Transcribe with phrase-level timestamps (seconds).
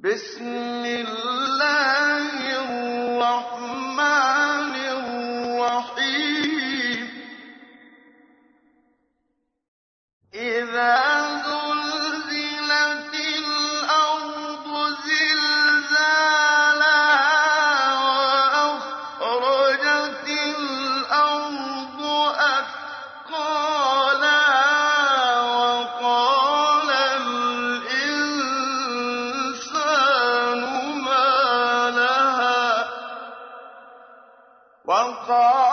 [0.00, 2.30] بسم الله
[3.18, 3.98] الرحمن
[5.74, 7.08] الرحيم.
[10.34, 11.07] إذا
[34.87, 35.66] وقال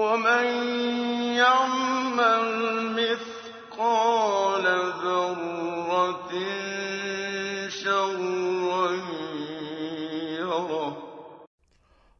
[0.00, 0.46] ومن
[1.40, 2.44] يعمل
[3.00, 4.64] مثقال
[5.00, 6.32] ذرة
[7.72, 8.88] شرا
[10.36, 10.92] يره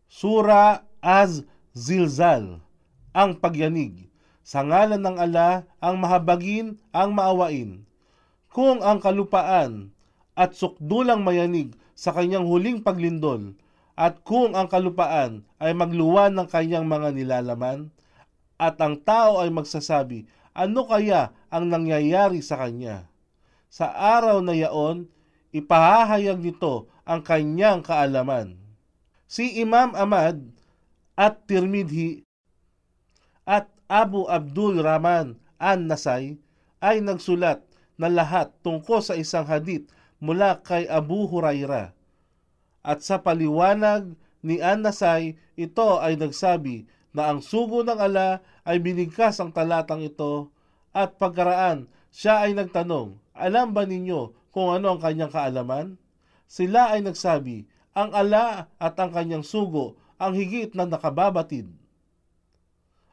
[0.08, 2.64] Sura Az-Zilzal,
[3.12, 4.08] ang pagyanig.
[4.40, 7.84] Sa ngalan ng ala, ang mahabagin, ang maawain.
[8.48, 9.92] Kung ang kalupaan
[10.32, 13.52] at sukdulang mayanig sa kanyang huling paglindol,
[13.95, 17.91] at kung ang kalupaan ay magluwan ng kanyang mga nilalaman,
[18.61, 23.09] at ang tao ay magsasabi, ano kaya ang nangyayari sa kanya?
[23.71, 25.09] Sa araw na yaon,
[25.49, 28.59] ipahahayag nito ang kanyang kaalaman.
[29.25, 30.43] Si Imam Ahmad
[31.15, 32.21] at Tirmidhi
[33.47, 36.37] at Abu Abdul Rahman an-Nasai
[36.83, 37.63] ay nagsulat
[37.95, 39.87] na lahat tungkol sa isang hadith
[40.21, 41.95] mula kay Abu Huraira.
[42.81, 49.37] At sa paliwanag ni An-Nasai, ito ay nagsabi na ang sugo ng ala ay binigkas
[49.37, 50.49] ang talatang ito
[50.91, 55.95] at pagkaraan siya ay nagtanong, alam ba ninyo kung ano ang kanyang kaalaman?
[56.51, 57.63] Sila ay nagsabi,
[57.95, 61.71] ang ala at ang kanyang sugo ang higit na nakababatid.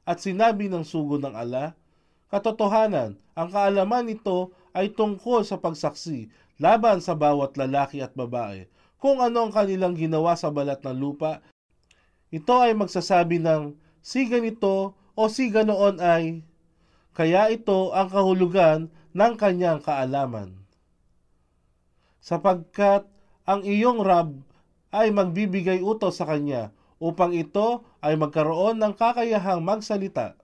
[0.03, 1.79] At sinabi ng sugo ng ala,
[2.33, 8.67] katotohanan, ang kaalaman nito ay tungkol sa pagsaksi laban sa bawat lalaki at babae.
[8.99, 11.39] Kung ano ang kanilang ginawa sa balat ng lupa,
[12.35, 16.43] ito ay magsasabi ng si ganito o si ganoon ay,
[17.15, 20.59] kaya ito ang kahulugan ng kanyang kaalaman.
[22.19, 23.07] Sapagkat
[23.47, 24.35] ang iyong Rab
[24.91, 30.35] ay magbibigay utos sa kanya upang ito ay magkaroon ng kakayahang magsalita.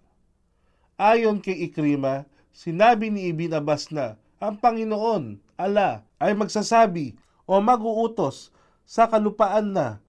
[0.95, 2.23] Ayon kay Ikrima,
[2.55, 8.53] sinabi ni Ibn Abbas na ang Panginoon, ala, ay magsasabi o mag-uutos
[8.85, 10.01] sa kalupaan na,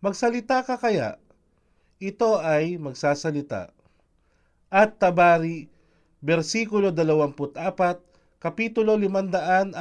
[0.00, 1.16] magsalita ka kaya?
[2.00, 3.72] Ito ay magsasalita.
[4.72, 5.68] At Tabari,
[6.24, 7.56] versikulo 24,
[8.40, 9.76] kapitulo 548.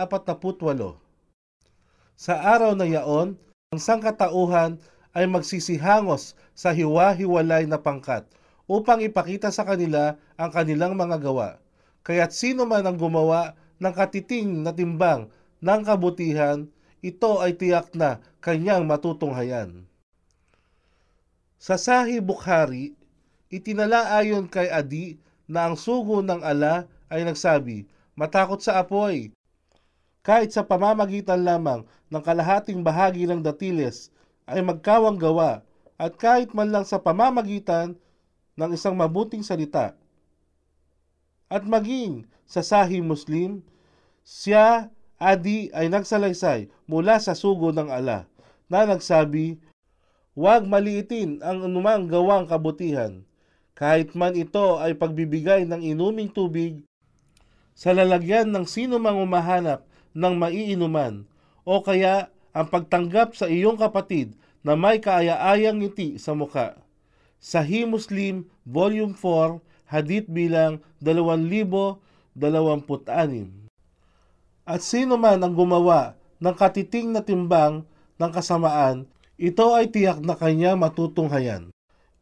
[2.19, 3.39] Sa araw na yaon,
[3.71, 4.81] ang sangkatauhan
[5.15, 8.27] ay magsisihangos sa hiwa-hiwalay na pangkat
[8.67, 11.57] upang ipakita sa kanila ang kanilang mga gawa.
[12.03, 15.31] Kaya't sino man ang gumawa ng katiting na timbang
[15.63, 16.67] ng kabutihan,
[16.99, 19.87] ito ay tiyak na kanyang matutunghayan.
[21.59, 22.95] Sa Sahih Bukhari,
[23.51, 29.35] itinala ayon kay Adi na ang sugo ng ala ay nagsabi, matakot sa apoy.
[30.23, 34.11] Kahit sa pamamagitan lamang ng kalahating bahagi ng datiles
[34.47, 35.63] ay magkawang gawa
[35.99, 37.95] at kahit man lang sa pamamagitan
[38.55, 39.95] ng isang mabuting salita.
[41.49, 43.65] At maging sa Sahih Muslim,
[44.23, 48.23] siya, Adi, ay nagsalaysay mula sa sugo ng ala
[48.71, 49.59] na nagsabi,
[50.31, 53.27] Huwag maliitin ang anumang gawang kabutihan,
[53.75, 56.87] kahit man ito ay pagbibigay ng inuming tubig
[57.75, 59.83] sa lalagyan ng sino mang umahanap
[60.15, 61.27] ng maiinuman,
[61.67, 66.79] o kaya ang pagtanggap sa iyong kapatid na may kaaya-ayang ngiti sa muka.
[67.43, 69.59] Sahih Muslim, Volume 4,
[69.91, 73.58] Hadith bilang 2026.
[74.69, 77.89] At sino man ang gumawa ng katiting na timbang
[78.21, 81.73] ng kasamaan, ito ay tiyak na kanya matutunghayan.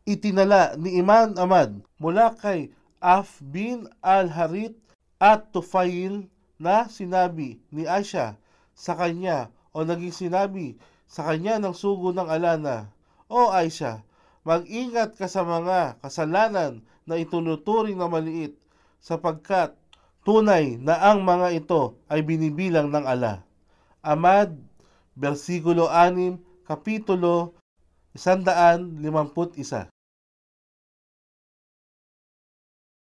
[0.08, 2.72] Itinala ni Iman Ahmad mula kay
[3.04, 4.80] Af bin al-Harith
[5.20, 8.40] at Tufail na sinabi ni Aisha
[8.72, 12.88] sa kanya o naging sinabi sa kanya ng sugo ng alana,
[13.28, 14.08] O Aisha,
[14.48, 18.56] mag-ingat ka sa mga kasalanan na itunuturing na maliit
[19.04, 19.76] sapagkat
[20.28, 23.48] tunay na ang mga ito ay binibilang ng ala.
[24.04, 24.60] Amad,
[25.16, 27.56] versikulo 6, kapitulo
[28.12, 29.88] 151.